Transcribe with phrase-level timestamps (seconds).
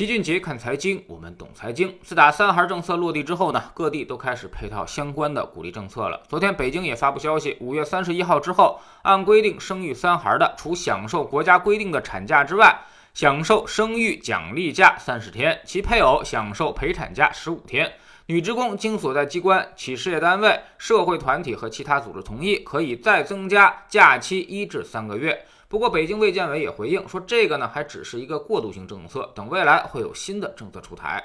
[0.00, 1.94] 齐俊杰看财经，我们懂财经。
[2.02, 6.22] 自打三孩政策落地之后呢，各地都开始配套相关的鼓励政策了。
[6.26, 12.80] 昨天北京也发布消息，五月三十一号之后，按规定生育三孩的，除享受国家规定的产假之外，
[13.12, 17.92] 享受生育奖励假三十天，其配偶享受陪产假十五天。
[18.24, 25.44] 女职工经所在机关、企事业单位、社会团体和其他组织同意，可以再增加假期一至三个月。
[25.70, 31.22] 不过，北京卫健委也回应说，这个呢还只是一个过渡性政策，等未来会有新的政策出台。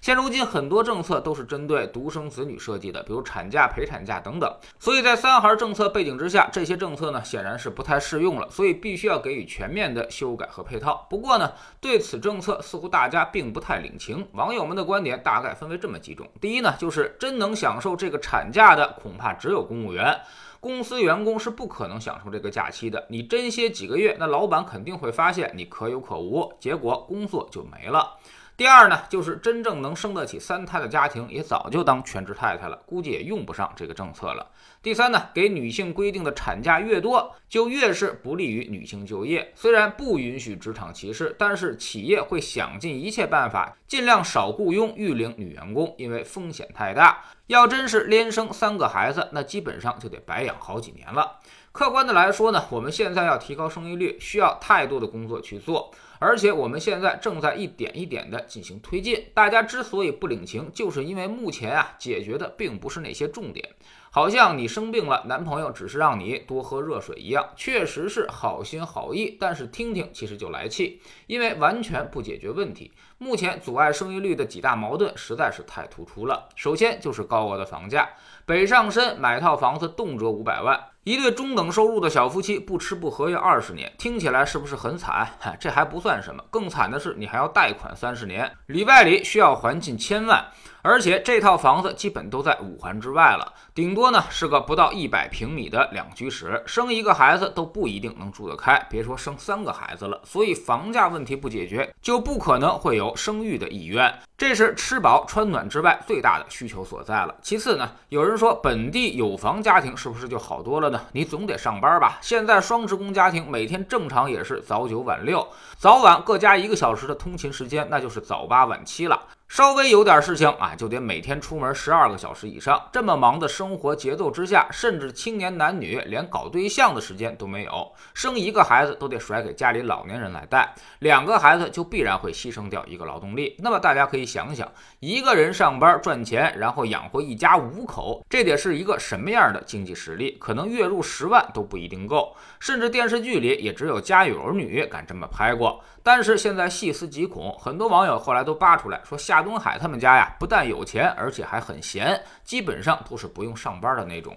[0.00, 4.48] 现如今，很多政策都是针对独生子女设计的，比如产假、陪产假等等。
[4.78, 11.04] 所以在三孩政策背景之下，这些政策呢显然是不太适用了，所以必须要给予全面的修改和配套。
[11.10, 14.24] 不过呢，对此政策似乎大家并不太领情。
[14.34, 20.16] 网友们的观点大概分为这么几种：第一呢，就是真能享受这个产假的，恐怕只有公务员。
[20.60, 23.06] 公司员工是不可能享受这个假期的。
[23.08, 28.16] 你真歇几个月，那老板肯定会发现你可有可无，结果工作就没了。
[28.56, 34.44] 第二呢，就是真正能生得起三胎的家庭，也早就当全职太太了，估计也用不上这个政策了。
[34.88, 39.52] 第三呢，给女性规定的产假越多，就越是不利于女性就业。
[39.54, 47.22] 虽然不允许职场歧视，但是企业会想尽一切办法，尽量少雇佣育龄女员工，因为风险太大。
[47.48, 51.38] 要真是连生三个孩子，那基本上就得白养好几年了。
[51.70, 55.92] 客观的来说呢，我们现在要提高生育率，需要太多的工作去做。
[56.18, 63.68] 而且我们现在正在一点一点的进行推进，大家之所以不领情，就是因为目前啊解决的并不是那些重点，
[64.10, 72.92] 好像你生病了，男朋友只是让你多喝热水一样，确实是好心好意，但是听听其实就来气，因为完全不解决问题。
[73.18, 78.08] 目前阻碍生育率的几大矛盾实在是太突出了，首先就是高额的房价，
[78.46, 80.80] 北上深买套房子动辄五百万。
[81.08, 85.26] 一对中等收入的小夫妻不吃不喝约二十年，听起来是不是很惨？
[85.40, 90.44] 嗨，这还不算什么，更惨的是你还要贷款三十年，里外里需要还近千万。
[90.80, 100.20] 而且这套房子基本都在五环之外了，顶多呢是个不到一百平米的两居室，生一个孩子都不一定能住得开，别说生三个孩子了。
[100.24, 107.34] 所以房价问题不解决，就不可能会有生育的意愿，这是吃饱穿暖之外最大的需求所在了。
[107.42, 110.97] 其次呢，有人说本地有房家庭是不是就好多了呢？
[111.12, 112.18] 你总得上班吧？
[112.20, 119.20] 现在双职工家庭每天正常也是早九晚六，早晚各加一个小时的通勤时间，那就是早八晚七了。
[119.48, 122.80] 稍微有点事情啊，就得每天出门十二个小时以上。
[122.92, 133.56] 这么忙的生活节奏之下，甚至青年男女连搞对象的时间都没有，生一个孩子都得甩给家里老年人来带，两个孩子就必然会牺牲掉一个劳动力。
[133.60, 134.70] 那么大家可以想想，
[135.00, 140.36] 一个人上班赚钱，然后养活一家五口，这得是一个什么样的经济实力？
[140.38, 145.82] 可能月入十万都不一定够，甚至电视剧里也只有《家有儿女》敢这么拍过。
[146.02, 154.36] 但是现在细思极恐，很多网友后来都扒出来说下，夏东海他们家呀，不但有钱，而且还很闲，基本上都是不用上班的那种。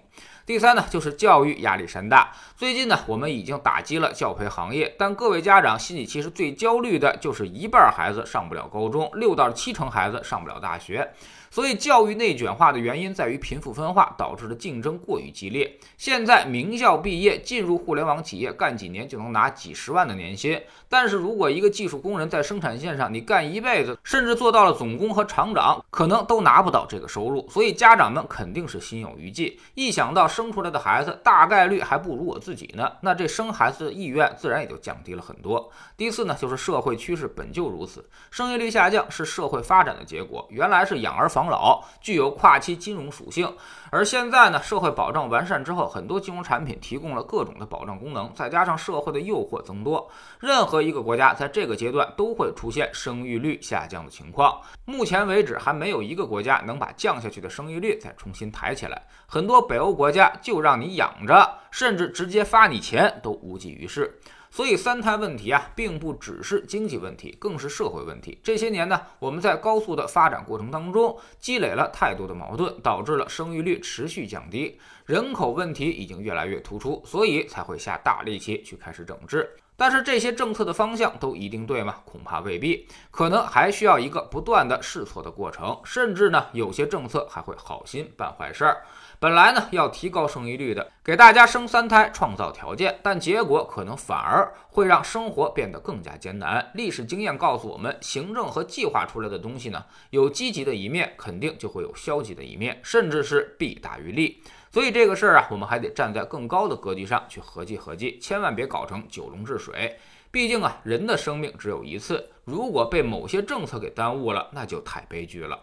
[0.51, 2.29] 第三呢，就是教育压力山大。
[2.57, 11.09] 最近呢，我们已经打击了教培行业，但各位家长心里其实最焦虑的就是一半孩子上不了高中，六到七成孩子上不了大学。
[11.49, 15.77] 所以教育内卷化的原因在于贫富分化导致的竞争过于激烈。
[15.97, 27.45] 现在名校毕业进入互联网企业干几年就能拿几十万的年薪，但是如果一个技术工人在生产线上你干一辈子，甚至做到了总工和厂长，可能都拿不到这个收入。
[27.49, 35.69] 所以家长们肯定是心有余悸，一想到生生出来的孩子大概率还不如我自己呢，那这生孩子的意愿自然也就降低了很多。
[35.95, 40.47] 第四呢，就是社会趋势本就如此，生育率下降是社会发展的结果。
[40.49, 41.51] 原来是养儿防。
[41.51, 43.53] 老具有跨期金融属性，
[43.89, 50.09] 而现在呢，社会保障完善之后，很多金融产品提供了各种的保障功能，再加上社会的诱惑增多，
[50.39, 54.61] 任何一个国家在这个阶段都会出现生育率下降的情况。
[54.85, 59.01] 目前为止，还没有一个国家能把降下去的生育率再重新抬起来。
[59.27, 64.19] 很多北欧国家就让你养着，甚至直接发你钱都无济于事。
[64.53, 68.37] 所以三胎问题啊，并不只是经济问题，更是社会问题。
[68.43, 79.49] 这些年呢，我们在高速的发展过程当中，积累了太多的矛盾，导致了生育率持续降低，人口问题已经越来越突出，所以才会下大力气去开始整治。
[79.81, 81.95] 但是这些政策的方向都一定对吗？
[82.05, 88.83] 恐怕未必，可能还需要一个不断的试错的过程，甚至呢，有些政策还会好心办坏事儿。
[89.17, 96.69] 本来呢要提高生育率的，给大家生三胎创造条件，但结果可能反而会让生活变得更加艰难。
[96.75, 104.43] 历史经验告诉我们，行政和计划出来的东西呢，有积极的一面，肯定就会有消极的一面，甚至是弊大于利。
[104.71, 109.97] 所以这个事儿啊，我们还得站在更高的格局上去合计合计，千万别搞成九龙治水。
[110.31, 115.59] 毕竟啊，人的生命只有一次，如果被某些政策给耽误了，那就太悲剧了。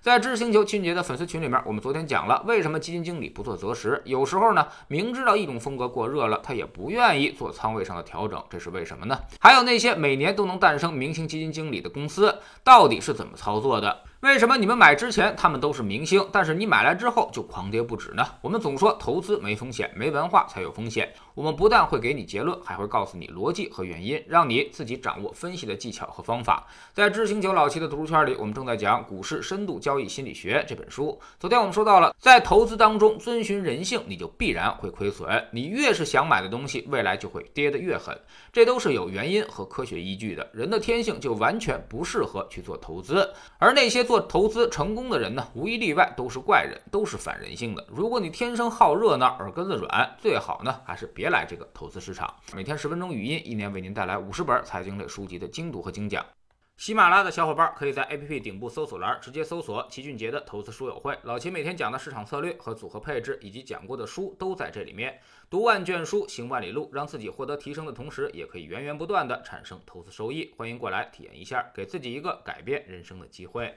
[0.00, 4.00] 在知识星球秦杰的粉丝群里面，我们昨天讲了为什么基金经理不做择时。
[4.04, 9.18] 有时候呢，明知道一种风格过热了，他也不愿意做仓位上的调整，这是为什么呢？
[9.40, 14.02] 还有那些每年都能诞生明星基金经理的公司，到底是怎么操作的？
[14.22, 18.24] 为什么你们买之前他们都是明星，但是你买来之后就狂跌不止呢？
[18.40, 21.12] 我们总说投资没风险，没文化才有风险。
[21.34, 26.64] 我们不但会给你结论，还会告诉你逻辑和原因，让你自己掌握分析的技巧和方法。
[26.92, 31.20] 在知星球老七的读书圈里，我们正在讲《股市深度交易心理学》这本书。
[31.40, 35.44] 昨天我们说到了，在投资当中遵循人性，你就必然会亏损。
[35.50, 38.16] 你越是想买的东西，未来就会跌得越狠，
[38.52, 40.48] 这都是有原因和科学依据的。
[40.52, 43.28] 人的天性就完全不适合去做投资，
[43.58, 47.82] 而那些做投资成功的人呢，无一例外都是怪人，都是反人性的。
[47.88, 52.30] 如果你天生好热闹，耳根子软，最好呢还是别来这个投资市场。
[52.54, 56.22] 每天十分钟语音，一年为您带来五十本财经类书籍的精读和精讲。
[56.76, 65.18] 喜马拉雅的小伙伴可以在 APP 顶部搜索栏直接搜索齐俊杰的投资书友会，老齐每天讲的市场策略和组合配置，以及讲过的书都在这里面。
[65.48, 70.52] 读万卷书，行万里路，让自己获得提升的同时，也可以源源不断的产生投资收益。
[70.58, 73.74] 欢迎过来体验一下，给自己一个改变人生的机会。